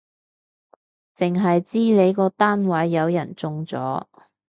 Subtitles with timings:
[1.15, 4.07] 剩係知你個單位有人中咗